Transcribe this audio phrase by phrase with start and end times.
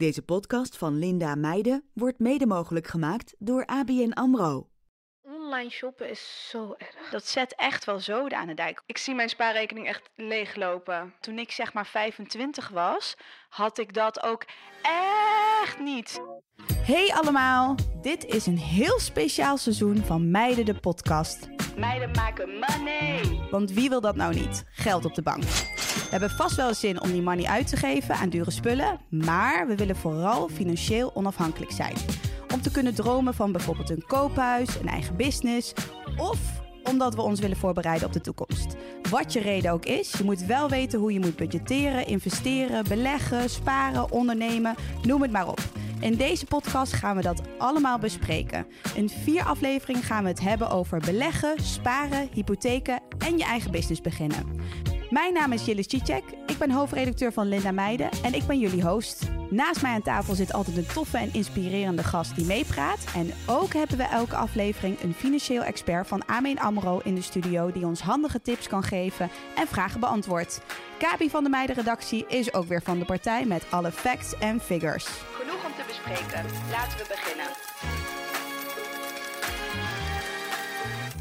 [0.00, 4.68] Deze podcast van Linda Meijden wordt mede mogelijk gemaakt door ABN AMRO.
[5.22, 7.10] Online shoppen is zo erg.
[7.10, 8.82] Dat zet echt wel zoden aan de dijk.
[8.86, 11.14] Ik zie mijn spaarrekening echt leeglopen.
[11.20, 13.16] Toen ik zeg maar 25 was,
[13.48, 14.44] had ik dat ook
[14.82, 16.20] echt niet.
[16.74, 21.48] Hey allemaal, dit is een heel speciaal seizoen van Meiden de podcast.
[21.76, 23.48] Meiden maken money.
[23.50, 24.64] Want wie wil dat nou niet?
[24.70, 25.42] Geld op de bank.
[25.94, 29.66] We hebben vast wel zin om die money uit te geven aan dure spullen, maar
[29.66, 31.94] we willen vooral financieel onafhankelijk zijn.
[32.54, 35.72] Om te kunnen dromen van bijvoorbeeld een koophuis, een eigen business
[36.16, 36.38] of
[36.84, 38.74] omdat we ons willen voorbereiden op de toekomst.
[39.10, 43.50] Wat je reden ook is, je moet wel weten hoe je moet budgetteren, investeren, beleggen,
[43.50, 45.60] sparen, ondernemen, noem het maar op.
[46.00, 48.66] In deze podcast gaan we dat allemaal bespreken.
[48.94, 54.00] In vier afleveringen gaan we het hebben over beleggen, sparen, hypotheken en je eigen business
[54.00, 54.46] beginnen.
[55.10, 58.82] Mijn naam is Jillis Cicek, ik ben hoofdredacteur van Linda Meijden en ik ben jullie
[58.82, 59.28] host.
[59.50, 63.04] Naast mij aan tafel zit altijd een toffe en inspirerende gast die meepraat.
[63.14, 67.72] En ook hebben we elke aflevering een financieel expert van Ameen AMRO in de studio...
[67.72, 70.60] die ons handige tips kan geven en vragen beantwoordt.
[70.98, 75.08] Kabi van de Meiden-redactie is ook weer van de partij met alle facts en figures.
[75.90, 76.44] Bespreken.
[76.70, 77.46] Laten we beginnen.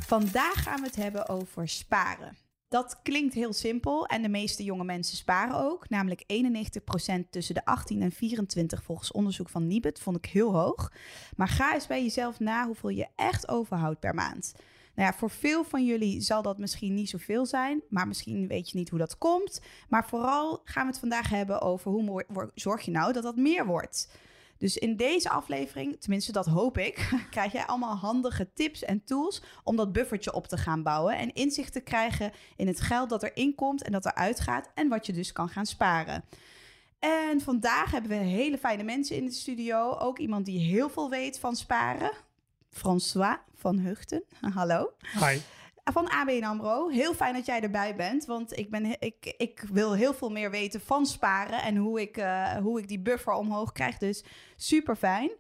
[0.06, 2.38] Vandaag gaan we het hebben over sparen.
[2.68, 5.90] Dat klinkt heel simpel en de meeste jonge mensen sparen ook.
[5.90, 10.00] Namelijk 91% tussen de 18 en 24 volgens onderzoek van Nibud.
[10.00, 10.92] Vond ik heel hoog.
[11.36, 14.54] Maar ga eens bij jezelf na hoeveel je echt overhoudt per maand.
[14.96, 18.70] Nou ja, voor veel van jullie zal dat misschien niet zoveel zijn, maar misschien weet
[18.70, 19.62] je niet hoe dat komt.
[19.88, 23.66] Maar vooral gaan we het vandaag hebben over hoe zorg je nou dat dat meer
[23.66, 24.10] wordt.
[24.60, 29.42] Dus in deze aflevering, tenminste dat hoop ik, krijg jij allemaal handige tips en tools
[29.64, 33.24] om dat buffertje op te gaan bouwen en inzicht te krijgen in het geld dat
[33.24, 36.24] erin komt en dat eruit gaat en wat je dus kan gaan sparen.
[37.00, 39.98] En vandaag hebben we hele fijne mensen in de studio.
[39.98, 42.12] Ook iemand die heel veel weet van sparen.
[42.70, 44.24] François van Hugten.
[44.56, 44.92] Hallo.
[45.20, 45.40] Hi
[45.92, 46.88] van ABN AMRO.
[46.88, 50.52] Heel fijn dat jij erbij bent, want ik, ben, ik, ik wil heel veel meer
[50.52, 53.98] weten van sparen en hoe ik, uh, hoe ik die buffer omhoog krijg.
[53.98, 54.24] Dus
[54.56, 55.32] super fijn.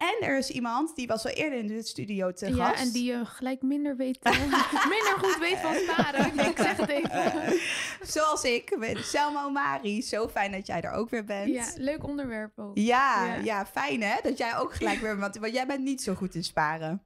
[0.00, 2.78] En er is iemand die was al eerder in de studio te ja, gast.
[2.78, 4.32] Ja, en die uh, gelijk minder weet, uh,
[4.94, 6.26] minder goed weet van sparen.
[6.26, 7.60] ik zeg het even.
[8.14, 10.02] zoals ik, Selma Mari.
[10.02, 11.48] Zo fijn dat jij er ook weer bent.
[11.48, 12.76] Ja, leuk onderwerp ook.
[12.78, 13.66] Ja, ja, ja.
[13.66, 15.18] fijn hè, dat jij ook gelijk weer...
[15.18, 17.04] Want, want jij bent niet zo goed in sparen.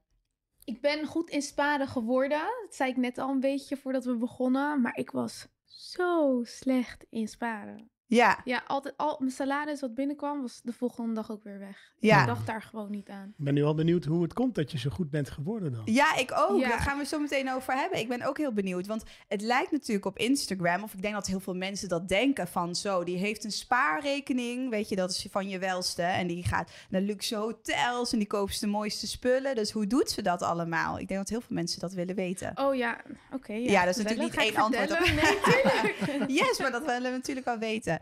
[0.64, 2.42] Ik ben goed in sparen geworden.
[2.62, 4.80] Dat zei ik net al een beetje voordat we begonnen.
[4.80, 7.91] Maar ik was zo slecht in sparen.
[8.14, 8.41] Ja.
[8.44, 11.92] Ja, altijd al mijn salaris wat binnenkwam, was de volgende dag ook weer weg.
[11.98, 12.20] Ja.
[12.20, 13.34] Ik dacht daar gewoon niet aan.
[13.38, 15.82] Ik ben nu al benieuwd hoe het komt dat je zo goed bent geworden dan.
[15.84, 16.60] Ja, ik ook.
[16.60, 16.69] Ja.
[16.69, 17.98] Daar gaan we zo meteen over hebben.
[17.98, 21.26] Ik ben ook heel benieuwd, want het lijkt natuurlijk op Instagram, of ik denk dat
[21.26, 25.26] heel veel mensen dat denken van zo, die heeft een spaarrekening, weet je, dat is
[25.31, 29.54] van je welste, en die gaat naar luxe hotels en die koopt de mooiste spullen.
[29.54, 30.98] Dus hoe doet ze dat allemaal?
[30.98, 32.52] Ik denk dat heel veel mensen dat willen weten.
[32.54, 33.00] Oh ja,
[33.32, 33.52] oké.
[33.52, 33.70] ja.
[33.70, 34.98] Ja, dat is natuurlijk niet één antwoord op.
[34.98, 36.31] Nee, tuurlijk.
[36.41, 38.00] yes, maar dat willen we natuurlijk wel weten.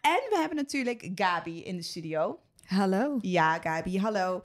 [0.00, 2.38] En we hebben natuurlijk Gabi in de studio.
[2.66, 3.18] Hallo.
[3.20, 4.42] Ja, Gabi, hallo.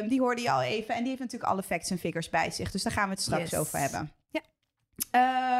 [0.00, 2.50] Um, die hoorde je al even en die heeft natuurlijk alle facts en figures bij
[2.50, 2.70] zich.
[2.70, 3.58] Dus daar gaan we het straks Yes.
[3.60, 4.12] over hebben.
[4.30, 4.40] Ja.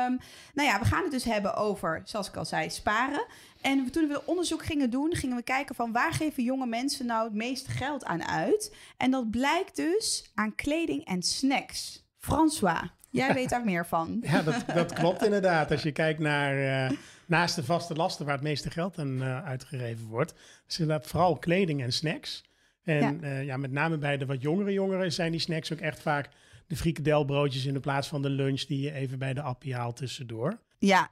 [0.06, 0.18] Um,
[0.54, 3.26] nou ja, we gaan het dus hebben over, zoals ik al zei, sparen.
[3.60, 7.24] En toen we onderzoek gingen doen, gingen we kijken van waar geven jonge mensen nou
[7.24, 8.74] het meeste geld aan uit.
[8.96, 12.04] En dat blijkt dus aan kleding en snacks.
[12.18, 14.18] François, jij weet daar meer van.
[14.30, 15.70] Ja, dat, dat klopt inderdaad.
[15.70, 19.44] Als je kijkt naar uh, naast de vaste lasten waar het meeste geld aan uh,
[19.44, 20.34] uitgegeven wordt,
[20.68, 22.44] is inderdaad vooral kleding en snacks.
[22.82, 23.28] En ja.
[23.28, 26.28] Uh, ja, met name bij de wat jongere jongeren zijn die snacks ook echt vaak
[26.66, 29.96] de frikadelbroodjes in de plaats van de lunch die je even bij de appie haalt
[29.96, 30.58] tussendoor.
[30.78, 31.10] Ja.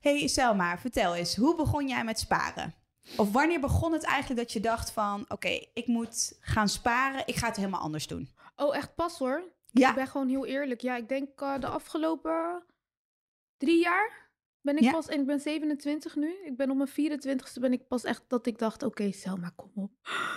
[0.00, 2.74] Hey Selma, vertel eens, hoe begon jij met sparen?
[3.16, 7.22] Of wanneer begon het eigenlijk dat je dacht van, oké, okay, ik moet gaan sparen,
[7.26, 8.30] ik ga het helemaal anders doen?
[8.56, 9.42] Oh, echt pas hoor.
[9.70, 9.88] Ja.
[9.88, 10.80] Ik ben gewoon heel eerlijk.
[10.80, 12.64] Ja, ik denk uh, de afgelopen
[13.56, 14.26] drie jaar
[14.60, 14.90] ben ik Ja.
[14.92, 16.34] pas, en ik ben 27 nu.
[16.44, 16.88] Ik ben op mijn
[17.20, 19.92] 24ste ben ik pas echt dat ik dacht, oké Selma, kom op.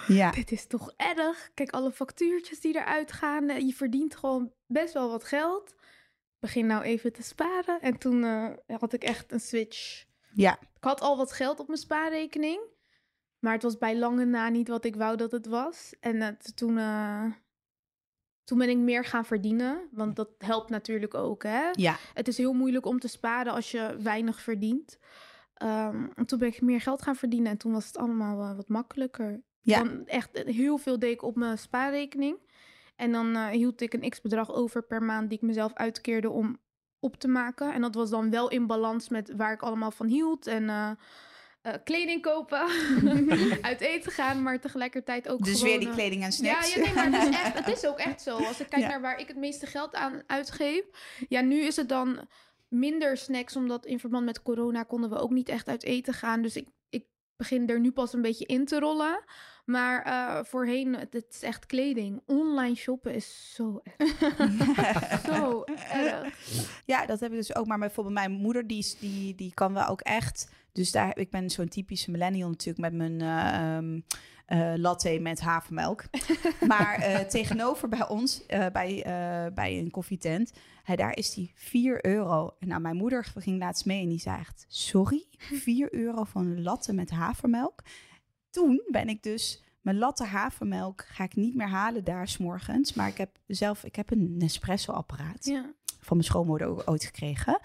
[0.07, 0.31] Ja.
[0.31, 1.51] Dit is toch erg?
[1.53, 3.49] Kijk, alle factuurtjes die eruit gaan.
[3.49, 5.75] eh, Je verdient gewoon best wel wat geld.
[6.39, 7.81] Begin nou even te sparen.
[7.81, 10.05] En toen eh, had ik echt een switch.
[10.33, 10.59] Ja.
[10.61, 12.59] Ik had al wat geld op mijn spaarrekening.
[13.39, 15.93] Maar het was bij lange na niet wat ik wou dat het was.
[15.99, 17.25] En eh, toen, eh,
[18.51, 19.81] toen ben ik meer gaan verdienen.
[19.91, 21.69] Want dat helpt natuurlijk ook, hè?
[21.71, 21.95] Ja.
[22.13, 24.99] Het is heel moeilijk om te sparen als je weinig verdient.
[25.53, 27.51] Ehm, en toen ben ik meer geld gaan verdienen.
[27.51, 29.41] En toen was het allemaal eh, wat makkelijker.
[29.61, 29.83] Ja.
[29.83, 32.37] Dan echt eh, heel veel deed ik op mijn spaarrekening.
[32.95, 36.59] En dan eh, hield ik een x-bedrag over per maand die ik mezelf uitkeerde om
[36.99, 37.73] op te maken.
[37.73, 40.47] En dat was dan wel in balans met waar ik allemaal van hield.
[40.47, 40.97] En
[41.61, 42.67] eh, kleding kopen,
[43.69, 45.69] uit eten gaan, maar tegelijkertijd ook Dus gewoon...
[45.69, 46.73] weer die eh, kleding en snacks.
[46.73, 48.37] Ja, ja nee, maar het is, echt, het is ook echt zo.
[48.37, 48.87] Als ik kijk Ja.
[48.87, 50.83] naar waar ik het meeste geld aan uitgeef.
[51.29, 52.27] Ja, nu is het dan
[52.67, 56.41] minder snacks, omdat in verband met corona konden we ook niet echt uit eten gaan.
[56.41, 57.05] Dus ik, ik
[57.35, 59.23] begin er nu pas een beetje in te rollen.
[59.65, 62.21] Maar eh, voorheen, het, het is echt kleding.
[62.25, 65.21] Online shoppen is zo erg.
[65.25, 66.35] zo erg.
[66.85, 67.65] Ja, dat heb ik dus ook.
[67.65, 70.49] Maar bijvoorbeeld mijn moeder, die, die, die kan wel ook echt...
[70.71, 73.99] Dus daar, ik ben zo'n typische millennial natuurlijk met mijn eh, ehm,
[74.45, 76.03] eh, latte met havermelk.
[76.67, 79.03] maar eh, tegenover bij ons, bij,
[79.53, 80.51] bij een koffietent,
[80.83, 82.55] hè, daar is die 4 euro.
[82.59, 86.45] En nou, mijn moeder ging laatst mee en die zei echt, sorry, 4 euro van
[86.45, 87.81] een latte met havermelk.
[88.49, 89.63] Toen ben ik dus...
[89.81, 92.93] Mijn latte havermelk ga ik niet meer halen daar s'morgens.
[92.93, 95.73] Maar ik heb zelf ik heb een Nespresso-apparaat Ja.
[95.99, 97.59] van mijn schoonmoeder ooit gekregen.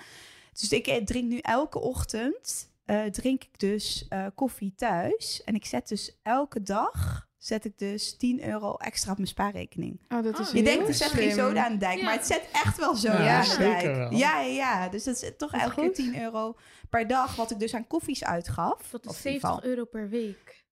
[0.53, 5.43] Dus ik drink nu elke ochtend, eh, drink ik dus eh, koffie thuis.
[5.45, 10.01] En ik zet dus elke dag, zet ik dus 10 euro extra op mijn spaarrekening.
[10.09, 11.45] Oh, dat Oh, is Je Heel denkt, er zet geen slim.
[11.47, 12.05] zoda aan de dijk, Ja.
[12.05, 13.97] maar het zet echt wel zo Ja, aan de zeker dijk.
[13.97, 14.11] wel.
[14.13, 15.95] Ja, ja, ja, dus dat is toch elke keer goed.
[15.95, 16.57] 10 euro
[16.91, 18.91] per dag, wat ik dus aan koffies uitgaf.
[18.91, 20.65] Dat Of is in ieder 70 geval- euro per week.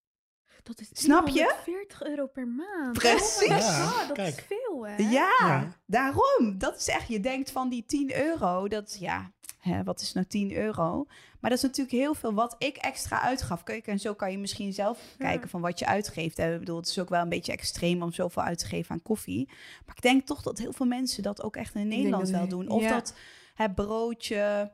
[0.63, 1.55] Dat is Snap je?
[1.63, 2.93] 40 euro per maand.
[2.99, 3.43] Precies.
[3.43, 4.37] Oh my Ja, dat kijk.
[4.39, 4.97] is veel, hè?
[4.97, 5.69] Ja, Ja.
[5.87, 6.55] daarom.
[6.59, 9.33] Dat is echt, je denkt van die 10 euro, dat ja,
[9.65, 11.05] hè, wat is nou 10 euro?
[11.41, 13.63] Maar dat is natuurlijk heel veel wat ik extra uitgaf.
[13.63, 15.25] Kijk, en zo kan je misschien zelf Ja.
[15.27, 16.37] kijken van wat je uitgeeft.
[16.37, 16.53] hè.
[16.53, 19.03] Ik bedoel, het is ook wel een beetje extreem om zoveel uit te geven aan
[19.03, 19.49] koffie.
[19.87, 22.69] Maar ik denk toch dat heel veel mensen dat ook echt in Nederland wel doen.
[22.69, 22.89] Of ja.
[22.89, 23.15] dat
[23.55, 24.73] het broodje...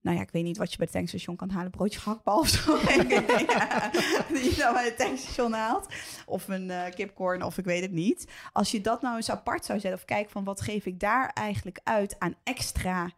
[0.00, 1.70] Nou ja, ik weet niet wat je bij het tankstation kan halen.
[1.70, 2.76] Broodje gehaktbal of zo.
[2.86, 3.90] ja,
[4.32, 5.86] die je dan bij het tankstation haalt.
[6.26, 8.28] Of een eh kipcorn of ik weet het niet.
[8.52, 10.00] Als je dat nou eens apart zou zetten.
[10.00, 13.10] Of kijk van wat geef ik daar eigenlijk uit aan extra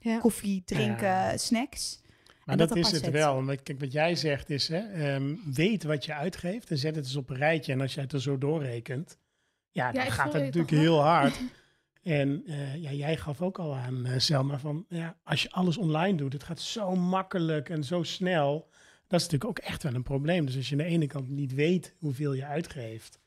[0.00, 0.18] Ja.
[0.18, 1.36] koffie, drinken, Ja.
[1.36, 2.00] snacks.
[2.44, 3.12] Maar En dat, dat is het zetten.
[3.12, 3.44] wel.
[3.44, 7.04] Want Kijk, wat jij zegt is, hè, ehm, weet wat je uitgeeft en zet het
[7.04, 7.72] eens op een rijtje.
[7.72, 9.18] En als jij het er zo doorrekent,
[9.70, 11.40] ja, dan gaat het je natuurlijk heel hard.
[12.02, 15.76] En eh, ja, jij gaf ook al aan, eh, Selma, van ja, als je alles
[15.76, 18.68] online doet, het gaat zo makkelijk en zo snel.
[19.06, 20.46] Dat is natuurlijk ook echt wel een probleem.
[20.46, 23.18] Dus als je aan de ene kant niet weet hoeveel je uitgeeft,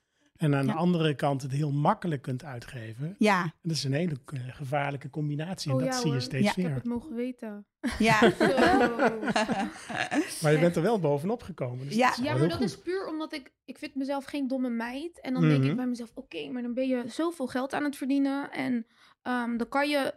[0.42, 0.72] en aan Ja.
[0.72, 4.16] de andere kant het heel makkelijk kunt uitgeven, Ja, dat is een hele
[4.48, 5.72] gevaarlijke combinatie.
[5.72, 6.50] En Oh dat ja, zie je steeds Ja.
[6.50, 6.76] Ik heb meer.
[6.76, 7.66] het mogen weten.
[8.00, 8.20] ja.
[8.30, 8.46] Zo.
[10.42, 11.86] Maar je bent er wel bovenop gekomen.
[11.88, 12.14] Dus Ja.
[12.24, 12.66] Ja, maar dat goed.
[12.66, 13.52] is puur omdat ik...
[13.66, 15.20] Ik vind mezelf geen domme meid.
[15.22, 15.70] En dan denk Mhm.
[15.70, 16.12] ik bij mezelf...
[16.14, 18.52] Oké, maar dan ben je zoveel geld aan het verdienen.
[18.52, 18.86] En
[19.22, 20.14] ehm, dan kan je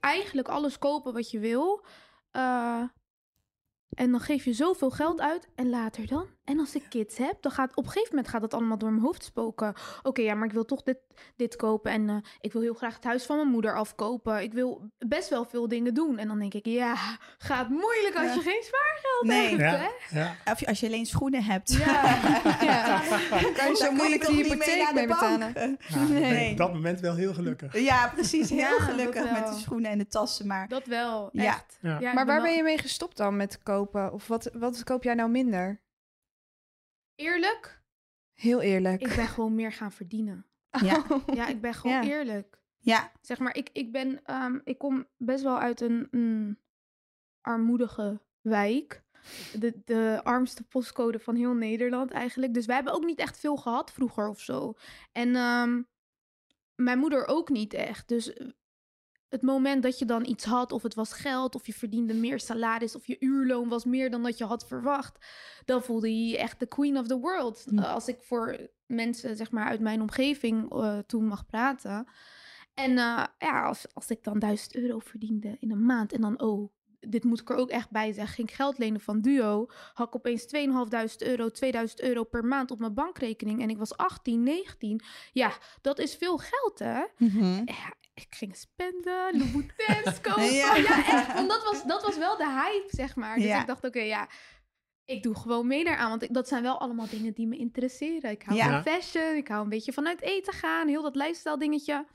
[0.00, 1.84] eigenlijk alles kopen wat je wil.
[2.30, 2.82] Eh,
[3.94, 5.48] en dan geef je zoveel geld uit.
[5.54, 6.26] En later dan?
[6.44, 8.90] En als ik kids heb, dan gaat op een gegeven moment gaat dat allemaal door
[8.90, 9.74] mijn hoofd spoken.
[10.02, 10.96] Oké, ja, maar ik wil toch dit,
[11.36, 11.92] dit kopen.
[11.92, 14.42] En eh, ik wil heel graag het huis van mijn moeder afkopen.
[14.42, 16.18] Ik wil best wel veel dingen doen.
[16.18, 16.94] En dan denk ik, ja,
[17.38, 18.34] gaat moeilijk als Ja.
[18.34, 19.48] je geen spaargeld Nee.
[19.48, 20.20] hebt, Ja, hè?
[20.20, 20.52] ja.
[20.52, 21.72] Of als je alleen schoenen hebt.
[21.72, 22.02] Ja.
[22.64, 22.98] Ja.
[23.56, 25.52] Kan je zo moeilijk die niet hypotheek mee betalen?
[26.08, 26.50] Nee.
[26.50, 27.78] op dat moment wel heel gelukkig.
[27.78, 28.50] Ja, precies.
[28.50, 30.46] Heel gelukkig met de schoenen en de tassen.
[30.46, 31.44] Maar Dat wel, Ja.
[31.44, 31.78] echt.
[31.80, 31.98] Ja.
[32.00, 34.12] Maar waar wel- ben je mee gestopt dan met kopen?
[34.12, 35.80] Of wat, wat koop jij nou minder?
[37.14, 37.82] Eerlijk,
[38.32, 39.00] Heel eerlijk.
[39.02, 40.46] ik ben gewoon meer gaan verdienen.
[40.70, 42.02] ja, Ja, ik ben gewoon Ja.
[42.10, 42.62] eerlijk.
[42.78, 46.58] ja, Zeg maar, ik, ik ben, ehm, ik kom best wel uit een, een
[47.40, 49.02] armoedige wijk.
[49.58, 52.54] De, de armste postcode van heel Nederland eigenlijk.
[52.54, 54.74] Dus wij hebben ook niet echt veel gehad vroeger of zo.
[55.12, 55.82] En ehm,
[56.74, 58.08] mijn moeder ook niet echt.
[58.08, 58.36] Dus
[59.34, 62.40] het moment dat je dan iets had, of het was geld, of je verdiende meer
[62.40, 65.26] salaris, of je uurloon was meer dan dat je had verwacht,
[65.64, 67.64] dan voelde je je echt de queen of the world.
[67.68, 67.78] Hm.
[67.78, 72.06] Als ik voor mensen, zeg maar, uit mijn omgeving eh, toen mag praten.
[72.74, 76.40] En eh, ja, als, als ik dan 1000 euro verdiende in een maand en dan,
[76.40, 79.66] oh, dit moet ik er ook echt bij zeggen, ging ik geld lenen van Duo,
[79.94, 83.96] had ik opeens 2500 euro, 2000 euro per maand op mijn bankrekening en ik was
[83.96, 85.00] 18, 19.
[85.32, 87.04] Ja, dat is veel geld, hè?
[87.18, 87.62] Mhm.
[87.64, 90.52] Ja, ik ging spenden, Louboutins kopen.
[90.52, 90.74] Ja.
[90.76, 91.06] ja.
[91.06, 91.34] echt.
[91.34, 93.36] Want dat was, dat was wel de hype, zeg maar.
[93.36, 93.60] Dus Ja.
[93.60, 94.28] ik dacht, oké, ja,
[95.04, 96.08] ik doe gewoon mee daaraan.
[96.10, 98.30] Want ik, dat zijn wel allemaal dingen die me interesseren.
[98.30, 98.82] Ik hou Ja.
[98.82, 100.88] van fashion, ik hou een beetje van uit eten gaan.
[100.88, 102.06] Heel dat lifestyle dingetje.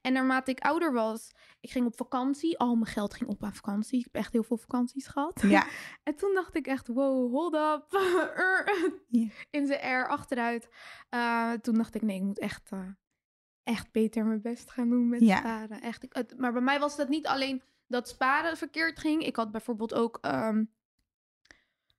[0.00, 1.30] En naarmate ik ouder was,
[1.60, 2.58] ik ging op vakantie.
[2.58, 3.98] Al mijn geld ging op aan vakantie.
[3.98, 5.42] Ik heb echt heel veel vakanties gehad.
[5.46, 5.66] ja,
[6.02, 7.86] En toen dacht ik echt, wow, hold up.
[9.50, 10.68] In zijn air achteruit.
[11.08, 12.78] Eh, toen dacht ik, nee, ik moet echt, eh,
[13.70, 15.36] echt beter mijn best gaan doen met Ja.
[15.38, 15.80] sparen.
[15.82, 19.22] Echt, ik, het- maar bij mij was het niet alleen dat sparen verkeerd ging.
[19.26, 20.18] Ik had bijvoorbeeld ook...
[20.20, 20.64] ehm,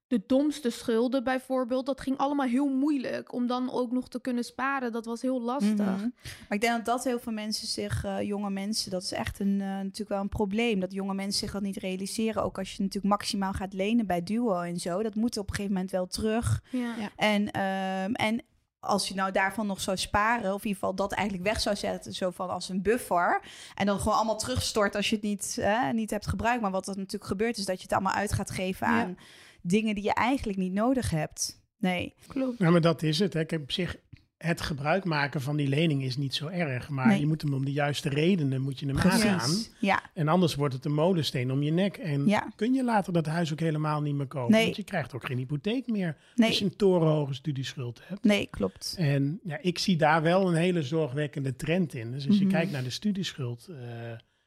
[0.08, 1.86] de domste schulden bijvoorbeeld.
[1.86, 3.34] Dat ging allemaal heel moeilijk.
[3.34, 5.76] Om dan ook nog te kunnen sparen, dat was heel lastig.
[5.76, 6.10] Mhm.
[6.22, 9.40] Maar ik denk dat dat heel veel mensen zich, eh, jonge mensen, dat is echt
[9.40, 10.80] een, eh, natuurlijk wel een probleem.
[10.80, 12.44] Dat jonge mensen zich dat niet realiseren.
[12.44, 15.04] Ook als je natuurlijk maximaal gaat lenen bij Duo en zo.
[15.04, 16.64] Dat moet op een gegeven moment wel terug.
[16.72, 16.96] Ja.
[17.00, 17.10] Ja.
[17.16, 18.42] En, ehm, en
[18.82, 21.76] als je nou daarvan nog zou sparen, of in ieder geval dat eigenlijk weg zou
[21.76, 23.42] zetten, zo van als een buffer.
[23.76, 26.62] En dan gewoon allemaal terugstort als je het niet, eh, niet hebt gebruikt.
[26.62, 29.02] Maar wat er natuurlijk gebeurt, is dat je het allemaal uit gaat geven Ja.
[29.02, 29.18] aan
[29.62, 31.60] dingen die je eigenlijk niet nodig hebt.
[31.78, 32.14] Nee.
[32.28, 32.58] Klopt.
[32.60, 33.34] Ja, maar dat is het.
[33.34, 33.46] Hè.
[33.46, 33.96] Kijk, op zich,
[34.42, 36.90] het gebruik maken van die lening is niet zo erg.
[36.90, 37.20] Maar Nee.
[37.20, 39.52] je moet hem om de juiste redenen moet je hem aangaan.
[39.80, 40.02] Ja.
[40.14, 41.98] En anders wordt het een molensteen om je nek.
[41.98, 42.52] En Ja.
[42.56, 44.52] kun je later dat huis ook helemaal niet meer kopen.
[44.52, 44.64] Nee.
[44.64, 46.48] Want je krijgt ook geen hypotheek meer Nee.
[46.48, 48.24] als je een torenhoge studieschuld hebt.
[48.24, 48.96] Nee, klopt.
[48.98, 52.12] En ja, ik zie daar wel een hele zorgwekkende trend in.
[52.12, 52.54] Dus als je Mhm.
[52.54, 53.76] kijkt naar de studieschuld eh,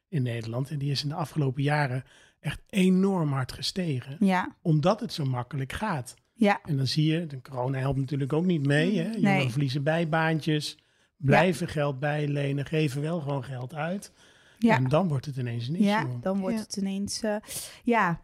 [0.09, 2.05] in Nederland, en die is in de afgelopen jaren
[2.41, 4.55] echt enorm hard gestegen, Ja.
[4.63, 6.15] omdat het zo makkelijk gaat.
[6.35, 6.61] Ja.
[6.65, 8.99] En dan zie je, de corona helpt natuurlijk ook niet mee.
[8.99, 9.05] Hè?
[9.05, 9.51] Jongeren Nee.
[9.51, 10.79] verliezen bijbaantjes,
[11.17, 14.13] blijven geld bijlenen, geven wel gewoon geld uit.
[14.59, 14.77] Ja.
[14.77, 15.89] En dan wordt het ineens een issue.
[15.89, 16.63] Ja, dan wordt Ja.
[16.63, 17.23] het ineens.
[17.23, 17.37] eh,
[17.83, 18.21] ja.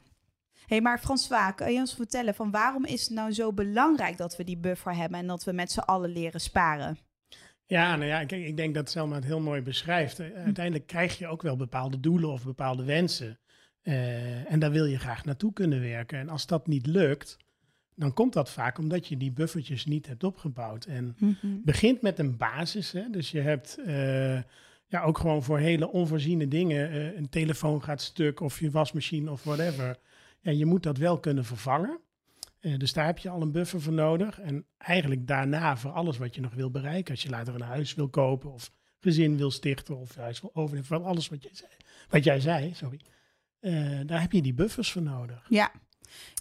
[0.66, 4.36] hey, maar François, kan je ons vertellen van waarom is het nou zo belangrijk dat
[4.36, 6.98] we die buffer hebben en dat we met z'n allen leren sparen?
[7.66, 10.18] Ja, nou ja, kijk, ik denk dat Selma het heel mooi beschrijft.
[10.20, 13.38] Eh, Uiteindelijk krijg je ook wel bepaalde doelen of bepaalde wensen.
[13.82, 16.18] Eh, en daar wil je graag naartoe kunnen werken.
[16.18, 17.36] En als dat niet lukt,
[18.00, 20.84] dan komt dat vaak omdat je die buffertjes niet hebt opgebouwd.
[20.84, 21.16] En
[21.64, 22.92] begint met een basis.
[22.92, 23.10] Hè?
[23.10, 24.42] Dus je hebt eh,
[24.86, 26.90] ja, ook gewoon voor hele onvoorziene dingen.
[26.90, 29.96] eh, een telefoon gaat stuk of je wasmachine of whatever.
[30.40, 31.98] Ja, je moet dat wel kunnen vervangen.
[32.60, 34.40] Eh, dus daar heb je al een buffer voor nodig.
[34.40, 37.10] En eigenlijk daarna voor alles wat je nog wil bereiken.
[37.14, 40.88] Als je later een huis wil kopen of gezin wil stichten of huis wil overnemen.
[40.88, 41.70] Van alles wat jij zei.
[42.08, 43.00] Wat jij zei sorry.
[44.06, 45.46] Daar heb je die buffers voor nodig.
[45.48, 45.72] Ja.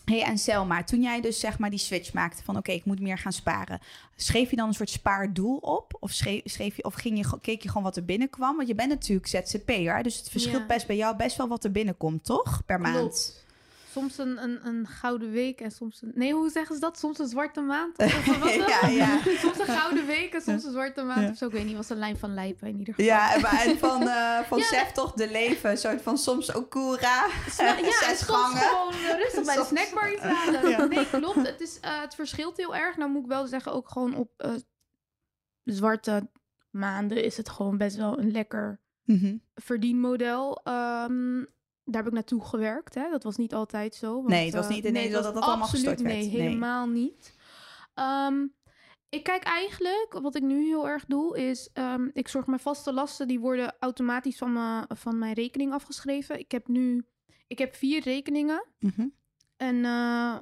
[0.06, 3.00] Hey, en Selma, toen jij dus zeg maar die switch maakte van oké, ik moet
[3.00, 3.80] meer gaan sparen.
[4.16, 5.98] Schreef je dan een soort spaardoel op?
[6.00, 8.56] Of, schreef, schreef je, of ging je, keek je gewoon wat er binnenkwam?
[8.56, 10.66] Want je bent natuurlijk ZZP'er, dus het verschilt Ja.
[10.66, 12.66] best bij jou best wel wat er binnenkomt, toch?
[12.66, 12.98] Per maand.
[12.98, 13.48] Klopt.
[13.92, 16.12] Soms een, een, een gouden week en soms een...
[16.16, 17.00] Nee, hoe zeggen ze dat?
[17.00, 17.98] Soms een zwarte maand?
[18.04, 18.54] Of wat?
[18.54, 19.20] Ja, ja.
[19.44, 21.30] soms een gouden week en soms een zwarte maand Ja.
[21.30, 21.46] of zo.
[21.46, 23.10] Ik weet niet, was een lijn van Lijpen in ieder geval.
[23.12, 24.60] Ja, en maar- en van, eh van.
[24.62, 25.70] Sef toch de leven.
[25.70, 27.26] Een soort van soms Okura.
[27.58, 28.58] Ja, zes gangen.
[28.58, 30.90] gewoon eh, rustig bij de snackbar iets halen.
[30.90, 31.48] Nee, klopt.
[31.48, 32.98] Het, is, eh, het verschilt heel erg.
[32.98, 34.60] Nou moet ik wel zeggen, ook gewoon op
[35.64, 36.30] zwarte
[36.70, 39.38] maanden is het gewoon best wel een lekker Mhm.
[39.56, 40.62] verdienmodel.
[40.64, 41.44] Ehm,
[41.92, 42.96] daar heb ik naartoe gewerkt.
[42.96, 43.10] Hè?
[43.10, 44.14] Dat was niet altijd zo.
[44.14, 46.24] want, Nee, het was eh, niet ineens het dat was dat allemaal absoluut- gestort werd.
[46.24, 46.42] Nee, Nee.
[46.42, 47.36] helemaal niet.
[47.94, 48.46] Ehm,
[49.10, 51.70] ik kijk eigenlijk, wat ik nu heel erg doe, is...
[51.74, 56.40] ehm, ik zorg mijn vaste lasten, die worden automatisch van, me, van mijn rekening afgeschreven.
[56.40, 57.06] Ik heb nu...
[57.48, 58.66] Ik heb vier rekeningen.
[58.80, 59.08] Mhm.
[59.58, 60.38] En eh,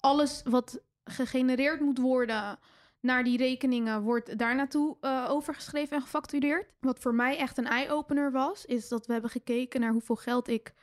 [0.00, 2.58] alles wat gegenereerd moet worden
[3.00, 6.72] naar die rekeningen wordt daar naartoe eh, overgeschreven en gefactureerd.
[6.80, 10.48] Wat voor mij echt een eye-opener was, is dat we hebben gekeken naar hoeveel geld
[10.48, 10.74] ik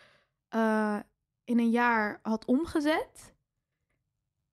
[0.50, 1.00] eh,
[1.44, 3.36] in een jaar had omgezet.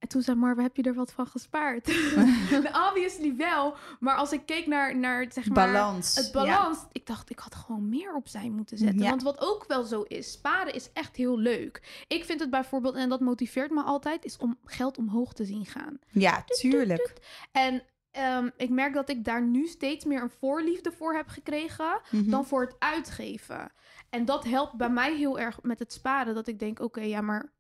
[0.05, 1.89] En toen zei maar, heb je er wat van gespaard?
[2.89, 6.15] Obviously wel, maar als ik keek naar, naar zeg maar, Balans.
[6.15, 6.79] het balans.
[6.93, 8.99] Ik dacht, ik had gewoon meer opzij moeten zetten.
[9.03, 9.09] Ja.
[9.09, 12.05] Want wat ook wel zo is, sparen is echt heel leuk.
[12.09, 15.67] Ik vind het bijvoorbeeld, en dat motiveert me altijd, is om geld omhoog te zien
[15.67, 15.99] gaan.
[16.11, 17.13] Ja, ja tuurlijk.
[17.53, 22.01] En ehm, ik merk dat ik daar nu steeds meer een voorliefde voor heb gekregen
[22.11, 22.31] Mhm.
[22.31, 23.73] dan voor het uitgeven.
[24.11, 26.35] En dat helpt bij mij heel erg met het sparen.
[26.35, 27.53] Dat ik denk, oké, ja, maar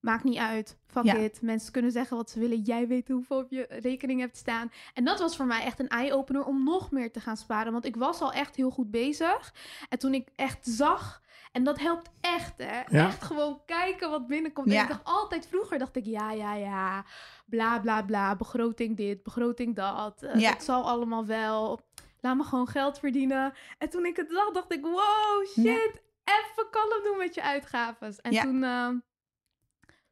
[0.00, 0.78] maakt niet uit.
[0.86, 1.14] Fuck Ja.
[1.14, 1.42] it.
[1.42, 2.60] Mensen kunnen zeggen wat ze willen.
[2.60, 4.72] Jij weet hoeveel op je rekening hebt staan.
[4.94, 7.72] En dat was voor mij echt een eye-opener om nog meer te gaan sparen.
[7.72, 9.54] Want ik was al echt heel goed bezig.
[9.88, 11.20] En toen ik echt zag...
[11.52, 12.80] En dat helpt echt, hè?
[12.98, 13.06] Ja.
[13.06, 14.70] Echt gewoon kijken wat binnenkomt.
[14.70, 14.76] Ja.
[14.76, 17.04] En ik dacht altijd vroeger, dacht ik, ja, ja, ja.
[17.46, 18.36] Bla, bla, bla.
[18.36, 20.22] Begroting dit, begroting dat.
[20.22, 20.50] Eh.
[20.50, 21.80] Het zal allemaal wel.
[22.20, 23.52] Laat me gewoon geld verdienen.
[23.78, 26.02] En toen ik het zag, dacht ik, wow, shit.
[26.24, 28.20] Even kalm doen met je uitgaves.
[28.20, 28.88] En toen, eh,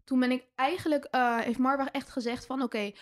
[0.06, 2.92] toen ben ik eigenlijk, eh, heeft Marwa echt gezegd van, oké,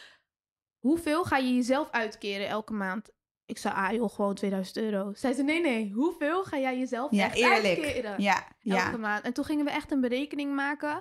[0.78, 3.10] hoeveel ga je jezelf uitkeren elke maand?
[3.46, 5.12] Ik zei, ah joh, gewoon 2000 euro.
[5.14, 7.64] Zei ze, nee, nee, hoeveel ga jij jezelf Ja, echt eerlijk.
[7.64, 8.22] uitkeren?
[8.22, 8.96] Ja, elke ja.
[8.96, 9.24] maand.
[9.24, 10.94] En toen gingen we echt een berekening maken.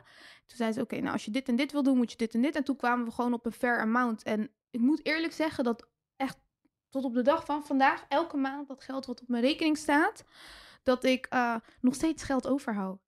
[0.45, 2.33] Toen zei ze, oké, nou als je dit en dit wil doen, moet je dit
[2.33, 2.55] en dit.
[2.55, 4.23] En toen kwamen we gewoon op een fair amount.
[4.23, 6.37] En ik moet eerlijk zeggen dat echt
[6.89, 10.23] tot op de dag van vandaag, elke maand dat geld wat op mijn rekening staat,
[10.83, 13.02] dat ik eh, nog steeds geld overhoud.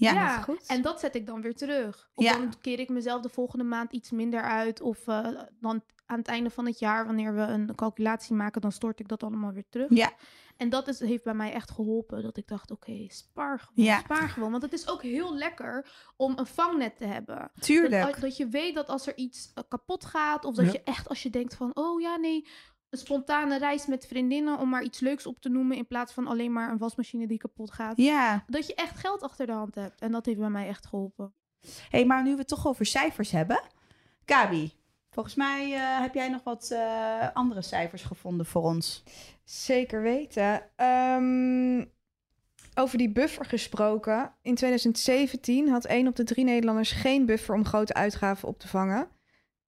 [0.00, 0.66] Ja, Ja, dat is goed.
[0.76, 2.10] en dat zet ik dan weer terug.
[2.14, 2.32] Of Ja.
[2.32, 4.80] dan keer ik mezelf de volgende maand iets minder uit.
[4.80, 5.28] Of eh,
[5.60, 9.08] dan aan het einde van het jaar, wanneer we een calculatie maken, dan stort ik
[9.08, 9.88] dat allemaal weer terug.
[9.90, 10.12] Ja.
[10.56, 12.22] En dat is, heeft bij mij echt geholpen.
[12.22, 13.98] Dat ik dacht, oké, spaar gewoon, Ja.
[13.98, 14.50] spaar gewoon.
[14.50, 17.50] Want het is ook heel lekker om een vangnet te hebben.
[17.60, 18.02] tuurlijk.
[18.12, 20.72] Dat, dat je weet dat als er iets eh, kapot gaat, of dat Ja.
[20.72, 22.46] je echt als je denkt van, oh ja, nee,
[22.90, 26.26] een spontane reis met vriendinnen om maar iets leuks op te noemen in plaats van
[26.26, 27.96] alleen maar een wasmachine die kapot gaat.
[27.96, 28.44] Ja.
[28.46, 30.00] Dat je echt geld achter de hand hebt.
[30.00, 31.32] En dat heeft bij mij echt geholpen.
[31.88, 33.60] hey, maar nu we het toch over cijfers hebben.
[34.24, 34.72] Gabi,
[35.10, 39.02] volgens mij eh, heb jij nog wat eh, andere cijfers gevonden voor ons.
[39.44, 40.62] Zeker weten.
[40.76, 41.84] Ehm,
[42.74, 44.34] over die buffer gesproken.
[44.42, 48.68] In 2017 had 1 op de 3 Nederlanders geen buffer om grote uitgaven op te
[48.68, 49.08] vangen.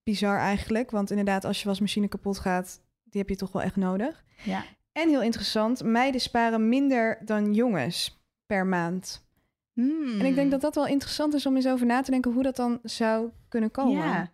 [0.03, 2.81] Bizar eigenlijk, want inderdaad, als je wasmachine kapot gaat,
[3.13, 4.25] die heb je toch wel echt nodig.
[4.45, 4.65] Ja.
[4.93, 9.27] En heel interessant, meiden sparen minder dan jongens per maand.
[9.73, 10.21] Hmm.
[10.21, 12.43] En ik denk dat dat wel interessant is om eens over na te denken hoe
[12.43, 14.07] dat dan zou kunnen komen.
[14.07, 14.31] Ja.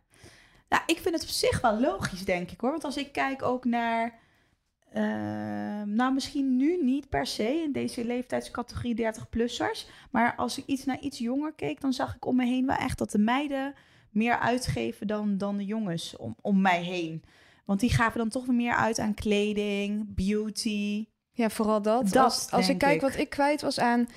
[0.68, 2.70] Nou, ik vind het op zich wel logisch, denk ik hoor.
[2.70, 4.18] Want als ik kijk ook naar.
[4.92, 9.86] ehm, nou, misschien nu niet per se in deze leeftijdscategorie 30-plussers.
[10.10, 12.76] Maar als ik iets naar iets jonger keek, dan zag ik om me heen wel
[12.76, 13.74] echt dat de meiden
[14.10, 17.22] meer uitgeven dan, dan de jongens om, om mij heen.
[17.68, 21.06] Want die gaven dan toch weer meer uit aan kleding, beauty.
[21.38, 22.08] Ja, vooral dat.
[22.08, 23.00] Dat als als ik kijk ik.
[23.00, 24.08] wat ik kwijt was aan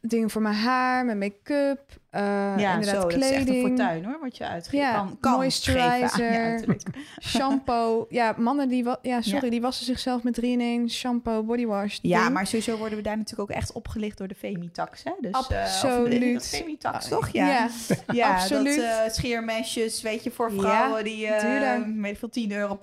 [0.00, 2.20] dingen voor mijn haar, mijn make-up, eh
[2.56, 4.82] ja, inderdaad zo, dat is echt een kleding, fortuin hoor, wat je uitgeeft.
[4.82, 6.64] Ja, kan, je moisturizer.
[7.22, 8.06] shampoo.
[8.08, 11.98] Ja, mannen die, wa- ja, sorry, die wassen zichzelf met 3 in 1 shampoo, bodywash.
[12.02, 12.32] Ja, ding.
[12.34, 15.02] maar sowieso worden we daar natuurlijk ook echt opgelicht door de Femitax.
[15.04, 15.12] Hè?
[15.20, 16.42] Dus, eh, Absoluut.
[16.50, 17.28] de Femitax, Ah, toch?
[17.28, 17.68] Ja, ja.
[18.14, 18.76] ja absoluut.
[18.76, 22.78] dat eh, scheermesjes, weet je, voor Ja, vrouwen die eh weet ik veel, 10 euro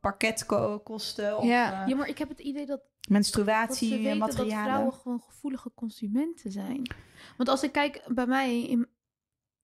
[0.00, 1.38] parket ko- kosten.
[1.38, 1.84] Of Ja.
[1.86, 4.64] Ja, maar ik heb het idee dat, menstruatie, dat materialen.
[4.64, 6.94] vrouwen gewoon gevoelige consumenten zijn.
[7.36, 8.88] Want als ik kijk bij mij in,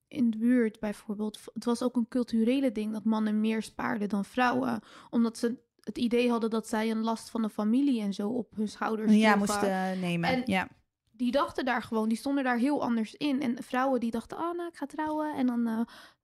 [0.09, 4.25] in de buurt bijvoorbeeld, het was ook een culturele ding dat mannen meer spaarden dan
[4.25, 4.83] vrouwen.
[5.11, 8.57] Omdat ze het idee hadden dat zij een last van de familie en zo op
[8.57, 10.31] hun schouders ja, moesten nemen.
[10.31, 10.69] En- ja.
[11.11, 13.43] die dachten daar gewoon, die stonden daar heel anders in.
[13.43, 15.35] En vrouwen die dachten, oh nou, ik ga trouwen.
[15.35, 15.81] En dan, eh,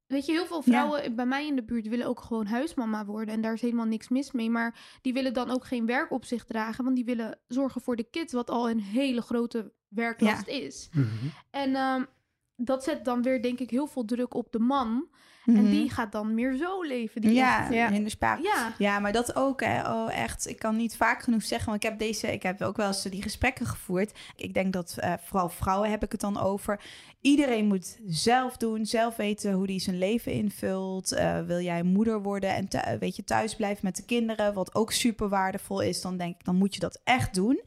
[0.07, 3.35] weet je, heel veel vrouwen bij mij in de buurt willen ook gewoon huismama worden.
[3.35, 4.51] En daar is helemaal niks mis mee.
[4.51, 6.85] Maar die willen dan ook geen werk op zich dragen.
[6.85, 10.89] Want die willen zorgen voor de kids, wat al een hele grote werklast is.
[10.93, 11.09] Mhm.
[11.51, 12.05] En ehm,
[12.57, 15.09] dat zet dan weer, denk ik, heel veel druk op de man.
[15.47, 15.71] En Mhm.
[15.71, 17.21] die gaat dan meer zo leven.
[17.21, 18.39] Die ja, in de spaak.
[18.43, 18.73] ja.
[18.79, 19.93] Ja, maar dat ook, hè.
[19.93, 20.49] Oh, echt.
[20.49, 23.03] Ik kan niet vaak genoeg zeggen, want ik heb deze, ik heb ook wel eens
[23.03, 24.19] die gesprekken gevoerd.
[24.37, 26.81] Ik denk dat eh, vooral vrouwen heb ik het dan over.
[27.21, 31.13] Iedereen moet zelf doen, zelf weten hoe die zijn leven invult.
[31.13, 34.75] Eh, wil jij moeder worden en thu- weet je, thuis blijven met de kinderen, wat
[34.75, 37.61] ook super waardevol is, dan denk ik, dan moet je dat echt doen.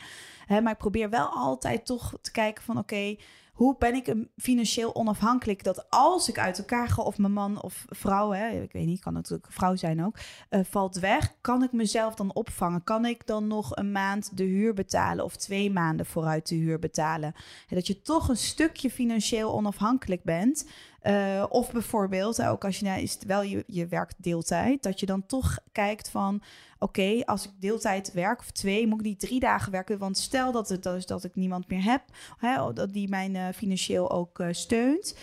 [0.46, 3.16] Hè, maar ik probeer wel altijd toch te kijken van, oké,
[3.58, 5.64] hoe ben ik financieel onafhankelijk?
[5.64, 9.00] Dat als ik uit elkaar ga, of mijn man of vrouw, hè, ik weet niet,
[9.00, 10.18] kan natuurlijk vrouw zijn ook,
[10.50, 12.84] eh, valt weg, kan ik mezelf dan opvangen?
[12.84, 16.80] Kan ik dan nog een maand de huur betalen of twee maanden vooruit de huur
[16.80, 17.34] betalen?
[17.68, 20.66] En dat je toch een stukje financieel onafhankelijk bent.
[21.08, 25.06] Eh, of bijvoorbeeld, ook als je nou, is wel je, je werkt deeltijd, dat je
[25.06, 26.42] dan toch kijkt van,
[26.80, 30.52] oké, als ik deeltijd werk of twee, moet ik niet drie dagen werken, want stel
[30.52, 32.02] dat het dus dat ik niemand meer heb,
[32.38, 35.18] hè, dat die mij eh, financieel ook eh, steunt,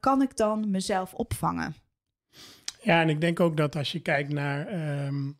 [0.00, 1.74] kan ik dan mezelf opvangen?
[2.82, 5.30] Ja, en ik denk ook dat als je kijkt naar ehm,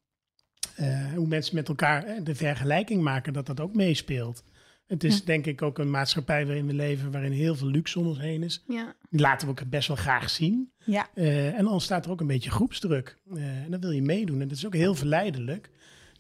[0.77, 4.45] eh, hoe mensen met elkaar de vergelijking maken, dat dat ook meespeelt.
[4.93, 5.25] Het is Ja.
[5.25, 8.43] denk ik ook een maatschappij waarin we leven, waarin heel veel luxe om ons heen
[8.43, 8.65] is.
[8.69, 8.95] ja.
[9.11, 10.73] Die laten we ook best wel graag zien.
[10.85, 11.09] Ja.
[11.15, 13.19] Eh, en dan staat er ook een beetje groepsdruk.
[13.35, 14.41] Eh, en dan wil je meedoen.
[14.41, 15.71] En dat is ook heel verleidelijk.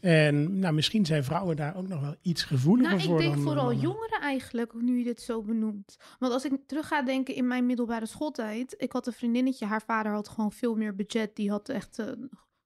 [0.00, 3.18] En nou, misschien zijn vrouwen daar ook nog wel iets gevoeliger Nou, ik voor.
[3.20, 3.82] denk dan vooral mannen.
[3.82, 5.96] jongeren eigenlijk, nu je dit zo benoemt.
[6.18, 8.74] Want als ik terug ga denken in mijn middelbare schooltijd.
[8.78, 11.37] Ik had een vriendinnetje, haar vader had gewoon veel meer budget.
[11.37, 12.06] Die had echt eh,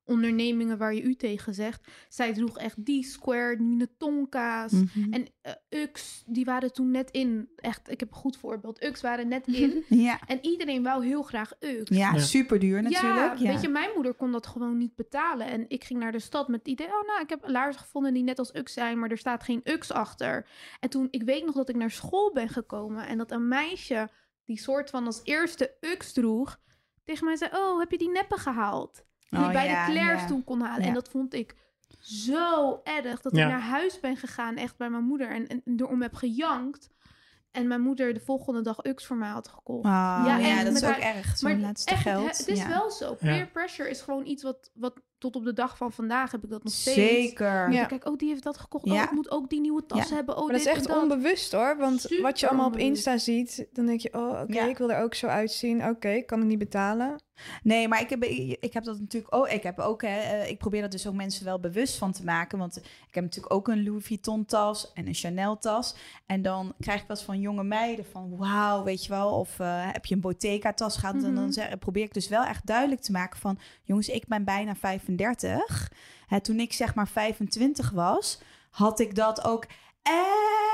[0.06, 1.88] ondernemingen waar je u tegen zegt.
[2.08, 4.72] Zij droeg echt die square, die tonka's.
[4.72, 5.12] Mhm.
[5.12, 7.48] En eh, Ux, die waren toen net in.
[7.56, 8.84] Echt, ik heb een goed voorbeeld.
[8.84, 9.84] Ux waren net in.
[10.06, 10.20] Ja.
[10.26, 11.96] en iedereen wou heel graag Ux.
[11.96, 12.18] Ja, Ja.
[12.18, 13.36] super duur natuurlijk.
[13.38, 15.46] Ja, weet je, mijn moeder kon dat gewoon niet betalen.
[15.46, 18.14] En ik ging naar de stad met het idee, oh nou, ik heb laarzen gevonden
[18.14, 20.46] die net als Ux zijn, maar er staat geen Ux achter.
[20.80, 24.08] En toen, ik weet nog dat ik naar school ben gekomen en dat een meisje
[24.44, 26.58] die soort van als eerste Ux droeg,
[27.04, 29.04] tegen mij zei, oh, heb je die neppen gehaald?
[29.30, 30.26] Die Oh, ik bij ja, de Claire's ja.
[30.26, 30.80] toen kon halen.
[30.82, 30.88] Ja.
[30.88, 31.54] En dat vond ik
[32.00, 33.42] zo erg, dat Ja.
[33.44, 36.88] ik naar huis ben gegaan, echt bij mijn moeder, en, en erom heb gejankt.
[37.50, 39.84] En mijn moeder de volgende dag UX voor mij had gekocht.
[39.86, 41.38] Ah, ja, en dat is ook haar- erg.
[41.38, 42.26] Zo'n laatste echt, geld.
[42.28, 42.68] Het, het is ja.
[42.68, 43.14] wel zo.
[43.14, 46.50] Peer pressure is gewoon iets wat, wat tot op de dag van vandaag heb ik
[46.50, 46.94] dat nog steeds.
[46.96, 47.72] Zeker.
[47.72, 47.84] Ja.
[47.84, 48.84] Kijk, oh, die heeft dat gekocht.
[48.86, 48.94] Ja.
[48.94, 50.14] Oh, ik moet ook die nieuwe tas Ja.
[50.14, 50.34] hebben.
[50.36, 51.02] Oh, Maar dat is echt dat.
[51.02, 51.76] onbewust hoor.
[51.78, 52.76] Want Super wat je allemaal op.
[52.76, 54.64] Insta ziet, dan denk je, oh oké, Ja.
[54.68, 55.88] ik wil er ook zo uitzien.
[55.88, 57.16] Oké, kan ik niet betalen.
[57.62, 58.24] Nee, maar ik heb,
[58.60, 59.48] ik heb dat natuurlijk ook.
[59.48, 62.24] Ik heb ook, hè, eh, ik probeer dat dus ook mensen wel bewust van te
[62.24, 62.58] maken.
[62.58, 65.94] Want ik heb natuurlijk ook een Louis Vuitton tas en een Chanel tas.
[66.26, 69.30] En dan krijg ik wel eens van jonge meiden van wauw, weet je wel.
[69.30, 71.14] Of eh, heb je een Bottega tas gehad?
[71.14, 71.50] En dan Mhm.
[71.52, 75.05] zeg, probeer ik dus wel echt duidelijk te maken van jongens, ik ben bijna 35.
[76.26, 78.38] Hè, toen ik zeg maar 25 was,
[78.70, 79.66] had ik dat ook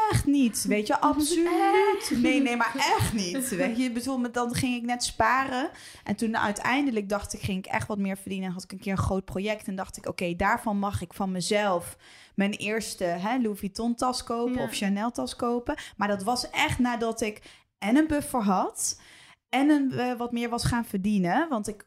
[0.09, 0.64] echt niet.
[0.64, 2.11] Weet je, absoluut.
[2.14, 3.49] Nee, nee, maar echt niet.
[3.49, 5.71] Weet je, bijvoorbeeld dan ging ik net sparen.
[6.05, 8.47] En toen uiteindelijk dacht ik, ging ik echt wat meer verdienen.
[8.49, 9.66] En had ik een keer een groot project.
[9.66, 11.97] En dacht ik, oké, daarvan mag ik van mezelf
[12.35, 14.62] mijn eerste hè, Louis Vuitton tas kopen Ja.
[14.62, 15.75] of Chanel tas kopen.
[15.97, 17.42] Maar dat was echt nadat ik
[17.79, 19.01] en een buffer had.
[19.53, 21.49] En eh, wat meer was gaan verdienen.
[21.49, 21.87] Want ik,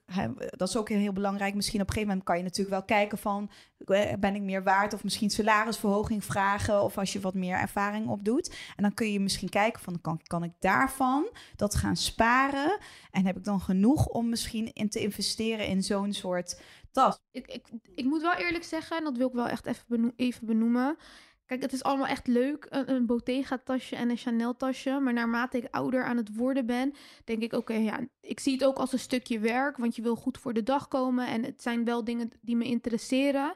[0.49, 1.55] dat is ook heel belangrijk.
[1.55, 3.49] Misschien op een gegeven moment kan je natuurlijk wel kijken van...
[3.85, 4.93] eh, ben ik meer waard?
[4.93, 6.83] Of misschien salarisverhoging vragen.
[6.83, 8.55] Of als je wat meer ervaring opdoet.
[8.75, 10.01] En dan kun je misschien kijken van...
[10.01, 12.77] kan, kan ik daarvan dat gaan sparen?
[13.11, 17.19] En heb ik dan genoeg om misschien in te investeren in zo'n soort tas?
[17.31, 20.45] ik, ik, ik moet wel eerlijk zeggen, en dat wil ik wel echt even, even
[20.45, 20.97] benoemen.
[21.45, 24.99] Kijk, het is allemaal echt leuk, een, een Bottega-tasje en een Chanel-tasje.
[24.99, 28.63] Maar naarmate ik ouder aan het worden ben, denk ik, oké, ja, ik zie het
[28.63, 29.77] ook als een stukje werk.
[29.77, 32.63] Want je wil goed voor de dag komen en het zijn wel dingen die me
[32.65, 33.55] interesseren.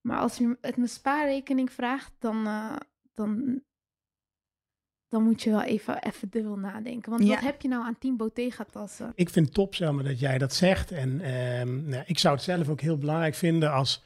[0.00, 2.76] Maar als je het mijn spaarrekening vraagt, dan, eh,
[3.14, 3.60] dan,
[5.08, 7.10] dan moet je wel even, even dubbel nadenken.
[7.10, 7.28] Want Ja.
[7.34, 9.12] wat heb je nou aan 10 Bottega-tassen?
[9.14, 10.90] Ik vind het top, Selma, dat jij dat zegt.
[10.92, 14.02] En ehm, nou, ik zou het zelf ook heel belangrijk vinden als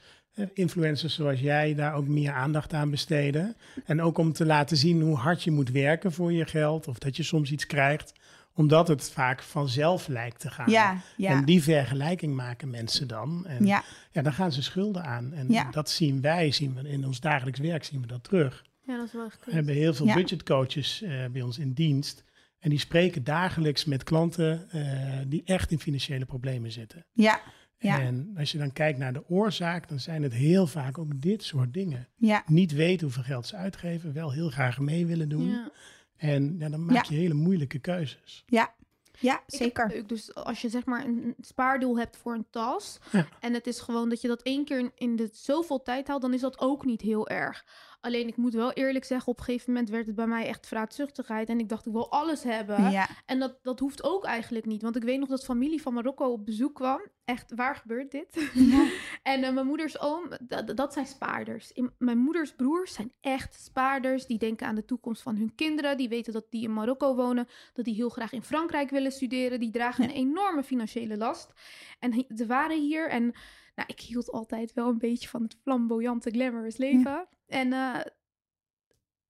[0.55, 3.57] influencers zoals jij daar ook meer aandacht aan besteden.
[3.85, 6.89] En ook om te laten zien hoe hard je moet werken voor je geld.
[6.89, 8.13] Of dat je soms iets krijgt,
[8.55, 10.71] omdat het vaak vanzelf lijkt te gaan.
[10.71, 13.47] Ja, ja, En die vergelijking maken mensen dan.
[13.47, 13.83] En ja.
[14.13, 14.23] ja.
[14.23, 15.33] dan gaan ze schulden aan.
[15.33, 15.71] En Ja.
[15.71, 18.65] dat zien wij, zien we in ons dagelijks werk, zien we dat terug.
[18.87, 20.15] Ja, dat is wel echt We hebben heel veel Ja.
[20.15, 22.25] budgetcoaches eh, bij ons in dienst.
[22.59, 24.81] En die spreken dagelijks met klanten eh,
[25.27, 27.07] die echt in financiële problemen zitten.
[27.13, 27.41] ja,
[27.89, 28.01] Ja.
[28.01, 31.43] En als je dan kijkt naar de oorzaak, dan zijn het heel vaak ook dit
[31.43, 32.09] soort dingen.
[32.17, 32.43] ja.
[32.47, 35.49] Niet weten hoeveel geld ze uitgeven, wel heel graag mee willen doen.
[35.49, 35.71] Ja.
[36.17, 37.05] En ja, dan maak Ja.
[37.09, 38.45] je hele moeilijke keuzes.
[38.47, 38.73] Ja,
[39.21, 39.89] Ik heb zeker.
[39.89, 40.09] leuk.
[40.09, 42.99] Dus als je zeg maar een spaardoel hebt voor een tas.
[43.13, 43.27] Ja.
[43.41, 46.23] En het is gewoon dat je dat één keer in de zoveel tijd haalt.
[46.23, 47.65] Dan is dat ook niet heel erg.
[48.05, 49.29] Alleen ik moet wel eerlijk zeggen.
[49.33, 51.49] Op een gegeven moment werd het bij mij echt vraatzuchtigheid.
[51.49, 52.91] En ik dacht ik wil alles hebben.
[52.91, 54.83] Ja, En dat, dat hoeft ook eigenlijk niet.
[54.83, 57.01] Want ik weet nog dat familie van Marokko op bezoek kwam.
[57.25, 58.51] Echt, waar gebeurt dit?
[59.23, 60.29] en eh, mijn moeders oom,
[60.75, 61.73] dat, zijn spaarders.
[61.73, 64.27] In- mijn moeders broers zijn echt spaarders.
[64.27, 65.97] Die denken aan de toekomst van hun kinderen.
[65.97, 67.49] Die weten dat die in Marokko wonen.
[67.73, 69.61] Dat die heel graag in Frankrijk willen studeren.
[69.61, 70.11] Die dragen Ja.
[70.11, 71.53] een enorme financiële last.
[71.99, 73.35] En ze waren hier en
[73.75, 77.29] nou, ik hield altijd wel een beetje van het flamboyante, glamorous leven.
[77.47, 78.01] En eh,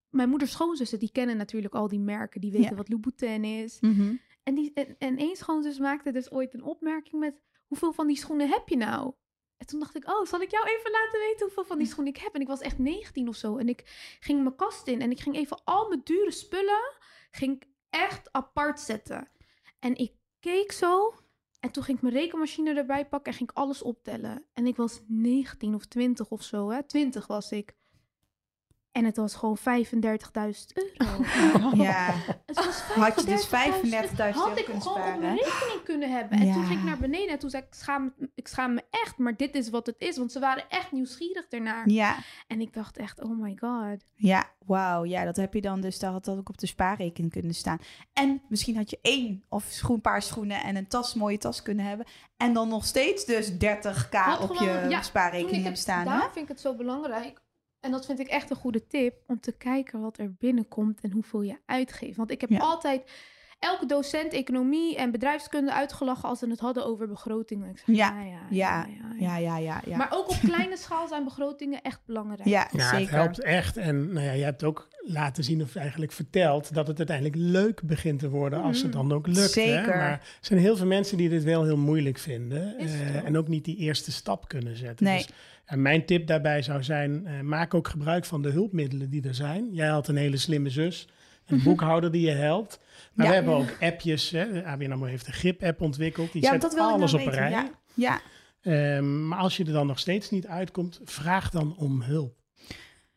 [0.09, 2.41] mijn moeders schoonzussen, die kennen natuurlijk al die merken.
[2.41, 2.77] Die weten Ja.
[2.77, 3.81] wat Louboutin is.
[3.81, 4.15] Mhm.
[4.43, 7.43] En, die, en, en één schoonzus maakte dus ooit een opmerking met...
[7.67, 9.13] hoeveel van die schoenen heb je nou?
[9.57, 12.15] En toen dacht ik, oh, zal ik jou even laten weten hoeveel van die schoenen
[12.15, 12.35] ik heb?
[12.35, 13.57] En ik was echt 19 of zo.
[13.57, 16.93] En ik ging mijn kast in en ik ging even al mijn dure spullen...
[17.31, 19.29] ging echt apart zetten.
[19.79, 21.15] En ik keek zo
[21.64, 23.33] en toen ging ik mijn rekenmachine erbij pakken...
[23.33, 24.44] en ging ik alles optellen.
[24.53, 26.83] En ik was 19 of 20 of zo, hè.
[26.83, 27.74] 20 was ik.
[28.95, 29.65] En het was gewoon 35.000
[30.75, 31.23] euro.
[31.83, 32.15] Ja.
[32.47, 35.21] Het was Had je dus 35.000 35.000 Had euro ik gewoon op sparen.
[35.21, 36.39] mijn rekening kunnen hebben.
[36.39, 38.75] En toen ging ik naar beneden en toen zei ik, ik schaam, me- ik schaam
[38.75, 40.17] me echt, maar dit is wat het is.
[40.17, 41.89] Want ze waren echt nieuwsgierig ernaar.
[41.89, 44.05] Ja, En ik dacht echt, oh my god.
[44.15, 45.05] ja, wauw.
[45.05, 47.79] Ja, dat heb je dan dus, daar had dat ook op de spaarrekening kunnen staan.
[48.13, 51.85] En misschien had je één of schoen, paar schoenen en een tas, mooie tas kunnen
[51.85, 52.07] hebben.
[52.37, 55.99] En dan nog steeds dus 30k Had op gewoon- je ja, spaarrekening hebben staan.
[55.99, 56.05] hè?
[56.05, 57.43] Daarom vind ik het zo belangrijk.
[57.85, 59.14] En dat vind ik echt een goede tip.
[59.27, 62.16] Om te kijken wat er binnenkomt en hoeveel je uitgeeft.
[62.16, 62.59] Want ik heb Ja.
[62.59, 63.11] altijd
[63.59, 67.69] elke docent economie en bedrijfskunde uitgelachen als ze het hadden over begrotingen.
[67.69, 69.37] Ik zeg, Ja, ja, ja, Ja, ja, ja.
[69.37, 69.83] ja, ja, ja.
[69.87, 69.97] ja.
[69.97, 72.45] Maar ook op kleine schaal zijn begrotingen echt belangrijk.
[72.49, 72.99] ja, Ja, zeker.
[73.01, 73.77] het helpt echt.
[73.77, 77.83] En nou ja, je hebt ook laten zien of eigenlijk verteld dat het uiteindelijk leuk
[77.83, 79.38] begint te worden als het dan ook lukt.
[79.38, 79.47] Hè?
[79.62, 79.97] Zeker.
[79.97, 82.85] Maar er zijn heel veel mensen die dit wel heel moeilijk vinden eh,
[83.17, 83.23] ook.
[83.25, 85.07] en ook niet die eerste stap kunnen zetten.
[85.07, 85.17] Nee.
[85.17, 85.29] Dus,
[85.64, 89.35] en mijn tip daarbij zou zijn, eh, maak ook gebruik van de hulpmiddelen die er
[89.35, 89.69] zijn.
[89.73, 91.09] Jij had een hele slimme zus,
[91.47, 92.81] een boekhouder die je helpt.
[93.15, 93.31] Maar Ja.
[93.33, 94.31] we hebben ook appjes.
[94.31, 94.65] Hè?
[94.65, 96.33] ABN AMRO heeft een grip-app ontwikkeld.
[96.33, 97.51] Die Ja, zet dat ik alles nou op een weten.
[97.51, 97.51] rij.
[97.51, 98.21] Ja, ja.
[98.63, 102.37] Ehm, maar als je er dan nog steeds niet uitkomt, vraag dan om hulp.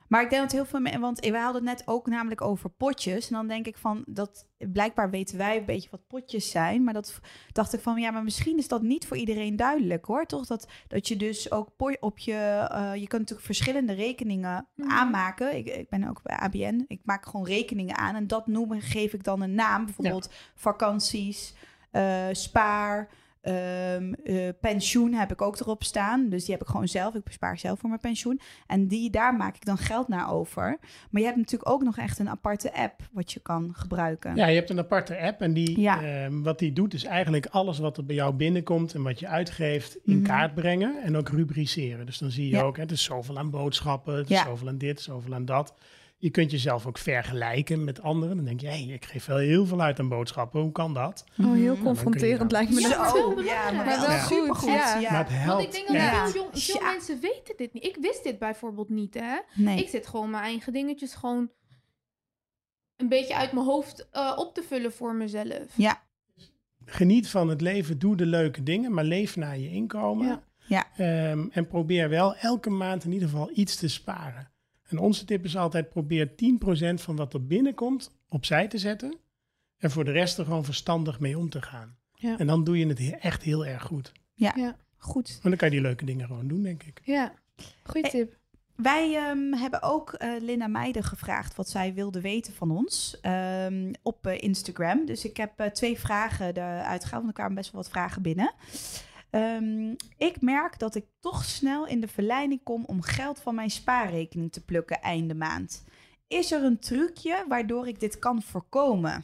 [0.07, 2.69] Maar ik denk dat heel veel mensen, want we hadden het net ook namelijk over
[2.69, 3.27] potjes.
[3.27, 6.83] En dan denk ik van, dat blijkbaar weten wij een beetje wat potjes zijn.
[6.83, 7.19] Maar dat
[7.51, 10.25] dacht ik van, ja, maar misschien is dat niet voor iedereen duidelijk hoor.
[10.25, 12.33] Toch dat, dat je dus ook op je,
[12.71, 14.89] eh, je kunt natuurlijk verschillende rekeningen Mhm.
[14.89, 15.55] aanmaken.
[15.57, 16.85] Ik, ik ben ook bij ABN.
[16.87, 19.85] Ik maak gewoon rekeningen aan en dat noemen, geef ik dan een naam.
[19.85, 21.53] Bijvoorbeeld vakanties,
[21.91, 23.09] eh, spaar.
[23.47, 26.29] Ehm, eh, pensioen heb ik ook erop staan.
[26.29, 27.15] Dus die heb ik gewoon zelf.
[27.15, 28.39] Ik bespaar zelf voor mijn pensioen.
[28.67, 30.77] En die, daar maak ik dan geld naar over.
[31.09, 34.35] Maar je hebt natuurlijk ook nog echt een aparte app wat je kan gebruiken.
[34.35, 36.01] Ja, je hebt een aparte app en die, Ja.
[36.03, 39.27] ehm, wat die doet is eigenlijk alles wat er bij jou binnenkomt en wat je
[39.27, 40.25] uitgeeft in Mhm.
[40.25, 42.05] kaart brengen en ook rubriceren.
[42.05, 42.61] Dus dan zie je Ja.
[42.61, 44.43] ook, hè, het is zoveel aan boodschappen, het is Ja.
[44.45, 45.73] zoveel aan dit, zoveel aan dat.
[46.19, 48.35] Je kunt jezelf ook vergelijken met anderen.
[48.35, 50.61] Dan denk je, hey, ik geef wel heel veel uit aan boodschappen.
[50.61, 51.23] Hoe kan dat?
[51.39, 52.91] Oh, heel dan kun confronterend lijkt me dat.
[53.13, 53.73] wel ja, belangrijk.
[53.75, 54.69] maar Maar wel supergoed.
[54.69, 54.99] Ja.
[54.99, 55.11] ja.
[55.11, 55.63] Maar het Want helpt.
[55.65, 56.27] ik denk dat Ja.
[56.27, 56.91] veel, jong- veel Ja.
[56.91, 57.83] mensen weten dit niet.
[57.85, 59.37] Ik wist dit bijvoorbeeld niet, hè.
[59.53, 59.77] Nee.
[59.79, 61.51] Ik zit gewoon mijn eigen dingetjes gewoon
[62.95, 65.65] een beetje uit mijn hoofd eh, op te vullen voor mezelf.
[65.75, 66.03] Ja.
[66.85, 70.27] Geniet van het leven, doe de leuke dingen, maar leef naar je inkomen.
[70.27, 70.43] Ja.
[70.67, 70.85] Ja.
[71.31, 74.51] Ehm, en probeer wel elke maand in ieder geval iets te sparen.
[74.87, 79.15] En onze tip is altijd probeer 10% van wat er binnenkomt opzij te zetten.
[79.77, 81.97] En voor de rest er gewoon verstandig mee om te gaan.
[82.13, 82.37] Ja.
[82.37, 84.11] En dan doe je het he- echt heel erg goed.
[84.97, 85.39] Goed.
[85.43, 87.01] En dan kan je die leuke dingen gewoon doen, denk ik.
[87.03, 87.33] Ja,
[87.83, 88.37] goede Eh, tip.
[88.75, 93.93] Wij ehm, hebben ook eh, Linda Meijden gevraagd wat zij wilde weten van ons ehm,
[94.01, 95.05] op eh, Instagram.
[95.05, 98.21] Dus ik heb eh, twee vragen eruit gehaald, want er kwamen best wel wat vragen
[98.21, 98.53] binnen.
[99.29, 103.69] Ehm, ik merk dat ik toch snel in de verleiding kom om geld van mijn
[103.69, 105.83] spaarrekening te plukken einde maand.
[106.27, 109.23] Is er een trucje waardoor ik dit kan voorkomen?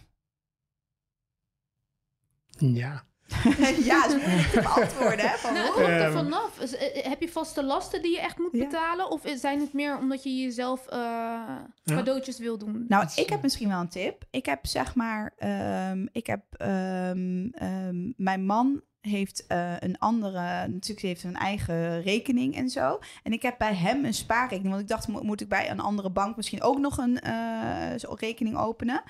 [2.58, 3.04] Ja.
[3.84, 5.30] ja, dat is moeilijk te beantwoorden.
[5.30, 6.14] Hè, van, Nou, het er Ehm.
[6.14, 6.60] vanaf.
[6.60, 8.64] Is- eh, Heb je vaste lasten die je echt moet Ja.
[8.64, 9.10] betalen?
[9.12, 12.86] Of zijn het meer omdat je jezelf eh, cadeautjes wil doen?
[12.88, 14.24] Nou, ik heb misschien wel een tip.
[14.30, 20.68] Ik heb zeg maar, ehm, ik heb, ehm, ehm, mijn man heeft eh, een andere,
[20.68, 23.00] natuurlijk heeft een eigen rekening en zo.
[23.24, 25.80] En ik heb bij hem een spaarrekening, want ik dacht, mo- moet ik bij een
[25.80, 29.04] andere bank misschien ook nog een eh, rekening openen?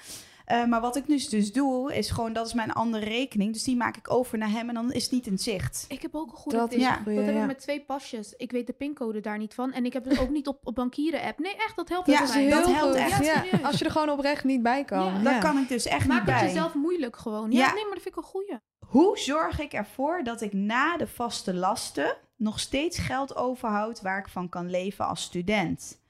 [0.46, 3.54] Eh, maar wat ik nu dus doe, is gewoon, dat is mijn andere rekening.
[3.54, 5.86] Dus die maak ik over naar hem en dan is het niet in zicht.
[5.88, 6.80] Ik heb ook een goede Dat tip.
[6.80, 7.02] is Ja.
[7.06, 7.42] dat heb ja.
[7.42, 8.34] ik met twee pasjes.
[8.38, 9.72] Ik weet de pincode daar niet van.
[9.74, 11.40] En ik heb het ook niet op, op bankieren-app.
[11.40, 12.50] Nee, echt, dat helpt Ja, Dat mij.
[12.50, 13.26] dat heel helpt goed.
[13.28, 13.64] echt.
[13.64, 15.06] Als je er gewoon oprecht niet bij kan.
[15.06, 15.14] Ja.
[15.18, 15.24] Ja.
[15.24, 16.48] Daar kan ik dus echt Maak niet het bij.
[16.48, 17.52] jezelf moeilijk gewoon.
[17.52, 17.74] Ja, Ja.
[17.74, 18.58] nee, maar dat vind ik een goeie.
[18.94, 24.20] Hoe zorg ik ervoor dat ik na de vaste lasten nog steeds geld overhoud waar
[24.20, 26.02] ik van kan leven als student?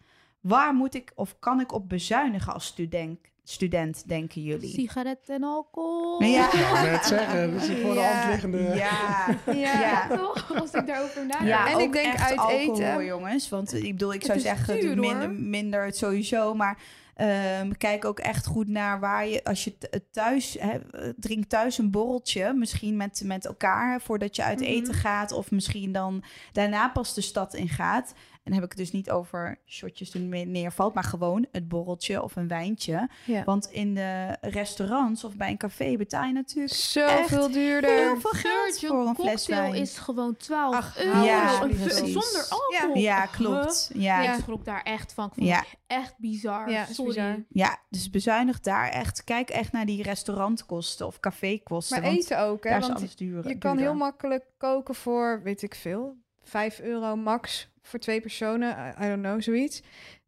[0.41, 4.69] Waar moet ik of kan ik op bezuinigen als student, student denken jullie?
[4.73, 6.23] Sigaret en alcohol.
[6.23, 6.47] Ja.
[6.53, 8.57] Ik net zeggen, dat is voor de Ja, hand liggende...
[8.57, 9.53] Ja, Ja.
[9.79, 10.07] ja.
[10.17, 10.55] Toch?
[10.59, 11.47] Als ik daarover nadenk.
[11.47, 13.05] Ja, En ook ik denk echt uit alcohol, eten.
[13.05, 13.49] jongens.
[13.49, 16.53] Want ik bedoel, ik Het zou zeggen, duur, minder, minder het sowieso.
[16.53, 16.77] Maar
[17.15, 21.45] ehm, kijk ook echt goed naar waar je, als je t- thuis, hè, eh, drink
[21.45, 24.69] thuis een borreltje, misschien met, met elkaar voordat je uit Mhm.
[24.69, 25.31] eten gaat.
[25.31, 28.13] Of misschien dan daarna pas de stad in gaat.
[28.43, 31.67] En dan heb ik het dus niet over shotjes toen het neervalt, maar gewoon het
[31.67, 33.09] borreltje of een wijntje.
[33.25, 33.43] Ja.
[33.43, 37.89] Want in de restaurants of bij een café betaal je natuurlijk Zoveel duurder.
[37.89, 39.81] heel veel geld Geurtje, voor een fles cocktail wijn.
[39.81, 41.23] is gewoon 12 Ach, euro.
[41.23, 42.97] ja, zonder alcohol.
[42.97, 43.89] Ja, klopt.
[43.93, 45.25] Ja, Ik schrok daar echt van.
[45.27, 45.57] Ik vond Ja.
[45.57, 46.69] het echt bizar.
[46.69, 47.13] Ja, Sorry.
[47.13, 47.43] bizar.
[47.49, 49.23] Ja, dus bezuinig daar echt.
[49.23, 52.01] Kijk echt naar die restaurantkosten of cafékosten.
[52.01, 52.69] Maar want eten ook, hè?
[52.69, 53.47] daar is Want alles duur.
[53.47, 58.69] je kan heel makkelijk koken voor, weet ik veel, 5 euro max voor twee personen.
[58.99, 59.81] I, I don't know, zoiets.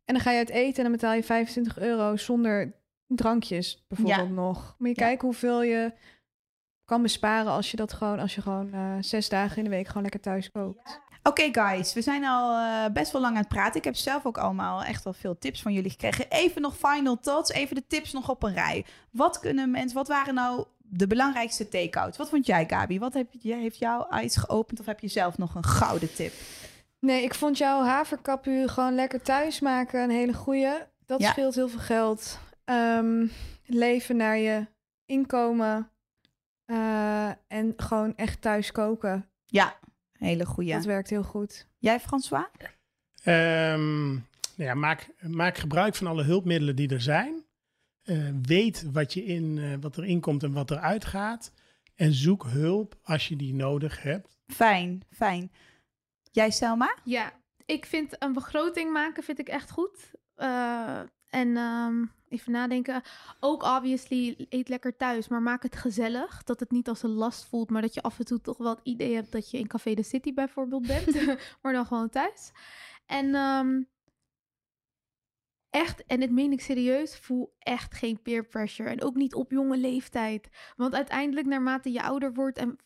[0.06, 2.74] En dan ga je uit eten en dan betaal je 25 euro zonder
[3.08, 4.76] drankjes bijvoorbeeld nog.
[4.78, 5.08] Moet je Ja.
[5.08, 5.94] kijken hoeveel je
[6.86, 9.88] kan besparen als je dat gewoon, als je gewoon eh, zes dagen in de week
[9.88, 11.02] gewoon lekker thuis kookt.
[11.24, 13.76] Oké, guys, we zijn al eh, best wel lang aan het praten.
[13.78, 16.26] Ik heb zelf ook allemaal echt wel veel tips van jullie gekregen.
[16.30, 18.86] Even nog final thoughts, even de tips nog op een rij.
[19.12, 20.66] Wat kunnen mensen, wat waren nou
[20.98, 22.18] de belangrijkste take-outs?
[22.18, 23.00] Wat vond jij, Gabi?
[23.00, 26.34] Wat heb, je- heeft jouw eyes geopend of heb je zelf nog een gouden tip?
[27.00, 30.74] Nee, ik vond jouw haverkapu gewoon lekker thuis maken een hele goeie.
[31.06, 31.30] Dat Ja.
[31.32, 32.40] scheelt heel veel geld.
[32.66, 33.28] Ehm,
[33.66, 34.66] leven naar je
[35.06, 35.90] inkomen.
[36.66, 39.30] eh, en gewoon echt thuis koken.
[39.46, 39.76] Ja,
[40.18, 40.74] hele goeie.
[40.74, 41.68] Dat werkt heel goed.
[41.78, 42.46] Jij, François?
[43.24, 44.22] Ehm, nou
[44.56, 47.45] ja, maak, maak gebruik van alle hulpmiddelen die er zijn.
[48.06, 51.52] Eh, weet wat, je in, eh, wat erin komt en wat eruit gaat.
[51.96, 54.38] En zoek hulp als je die nodig hebt.
[54.48, 55.52] Fijn, fijn.
[56.32, 56.96] Jij, Selma?
[57.04, 57.34] Ja,
[57.66, 60.12] ik vind een begroting maken vind ik echt goed.
[60.36, 63.02] Eh, en ehm, even nadenken.
[63.40, 66.44] Ook obviously eet lekker thuis, maar maak het gezellig.
[66.44, 68.76] Dat het niet als een last voelt, maar dat je af en toe toch wel
[68.76, 71.26] het idee hebt dat je in Café de City bijvoorbeeld bent.
[71.62, 72.52] maar dan gewoon thuis.
[73.06, 73.82] En ehm,
[75.76, 78.90] echt, en dit meen ik serieus, voel echt geen peer pressure.
[78.90, 80.50] En ook niet op jonge leeftijd.
[80.76, 82.78] Want uiteindelijk, naarmate je ouder wordt en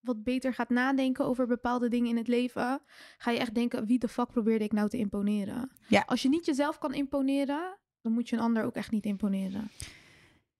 [0.00, 2.80] wat beter gaat nadenken over bepaalde dingen in het leven,
[3.18, 5.70] ga je echt denken: wie de fuck probeerde ik nou te imponeren?
[5.88, 6.02] Ja.
[6.06, 9.70] Als je niet jezelf kan imponeren, dan moet je een ander ook echt niet imponeren.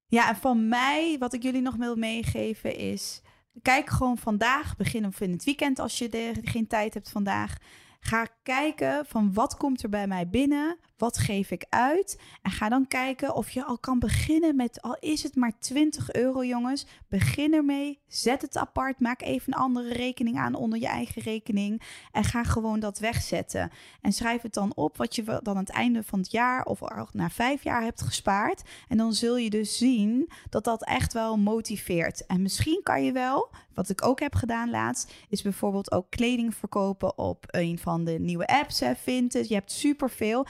[0.06, 3.22] Ja, en van mij, wat ik jullie nog wil meegeven is...
[3.62, 7.56] Kijk gewoon vandaag, begin of in het weekend als je geen tijd hebt vandaag.
[8.00, 12.20] Ga kijken van wat komt er bij mij binnen, wat geef ik uit.
[12.42, 16.12] En ga dan kijken of je al kan beginnen met, al is het maar 20
[16.12, 16.86] euro jongens.
[17.08, 21.82] Begin ermee, zet het apart, maak even een andere rekening aan onder je eigen rekening.
[22.12, 23.70] En ga gewoon dat wegzetten.
[24.00, 26.80] En schrijf het dan op wat je dan aan het einde van het jaar of
[27.12, 28.62] na vijf jaar hebt gespaard.
[28.88, 32.26] En dan zul je dus zien dat dat echt wel motiveert.
[32.26, 36.54] En misschien kan je wel, wat ik ook heb gedaan laatst, is bijvoorbeeld ook kleding
[36.54, 38.80] verkopen op een van de nieuwe apps.
[38.80, 40.46] Hè, je hebt superveel.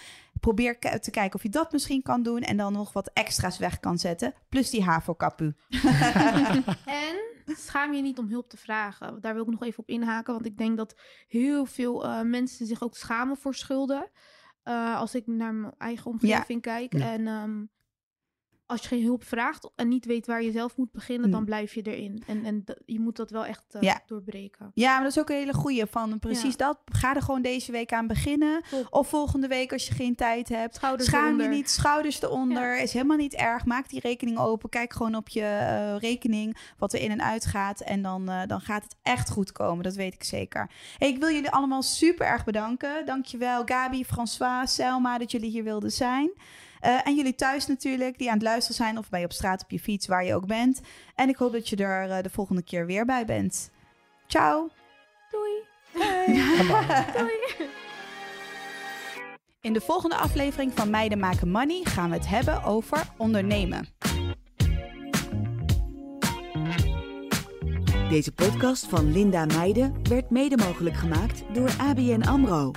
[0.47, 3.81] Probeer te kijken of je dat misschien kan doen en dan nog wat extra's weg
[3.81, 4.35] kan zetten.
[4.49, 5.55] Plus die HAVO-kapu.
[6.85, 7.17] En
[7.57, 9.21] schaam je niet om hulp te vragen.
[9.21, 12.67] Daar wil ik nog even op inhaken, want ik denk dat heel veel eh, mensen
[12.67, 14.11] zich ook schamen voor schulden.
[14.63, 16.93] Eh, als ik naar mijn eigen omgeving kijk.
[16.93, 17.13] Ja.
[17.13, 17.65] En ehm,
[18.67, 21.47] als je geen hulp vraagt en niet weet waar je zelf moet beginnen, dan Mm.
[21.47, 22.23] blijf je erin.
[22.27, 24.01] En, en je moet dat wel echt eh, Ja.
[24.07, 24.71] doorbreken.
[24.75, 26.67] Ja, maar dat is ook een hele goeie van precies Ja.
[26.67, 26.79] dat.
[26.85, 28.63] Ga er gewoon deze week aan beginnen.
[28.91, 30.75] Of volgende week als je geen tijd hebt.
[30.75, 32.81] Schouders Schaam je niet, schouders eronder.
[32.83, 33.65] Is helemaal niet erg.
[33.65, 34.69] Maak die rekening open.
[34.69, 37.81] Kijk gewoon op je eh, rekening wat er in en uit gaat.
[37.81, 39.85] En dan, eh, dan gaat het echt goed komen.
[39.85, 40.71] Dat weet ik zeker.
[40.99, 43.07] Hey, ik wil jullie allemaal super erg bedanken.
[43.07, 46.31] Dankjewel Gabi, François, Selma dat jullie hier wilden zijn.
[46.81, 48.99] Eh, en jullie thuis natuurlijk, die aan het luisteren zijn.
[48.99, 50.81] Of bij je op straat, op je fiets, waar je ook bent.
[51.15, 53.71] En ik hoop dat je er eh, de volgende keer weer bij bent.
[54.27, 54.69] Ciao.
[55.31, 55.53] Doei.
[57.17, 57.39] Doei.
[59.61, 63.89] In de volgende aflevering van Meiden maken money gaan we het hebben over ondernemen.
[68.09, 72.71] Deze podcast van Linda Meijden werd mede mogelijk gemaakt door ABN AMRO.